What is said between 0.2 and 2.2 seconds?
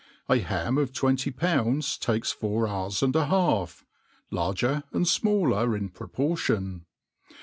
A ham of twen ty ppunj^s